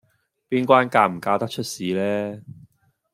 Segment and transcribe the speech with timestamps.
[0.49, 2.41] 邊關嫁唔嫁得出事呢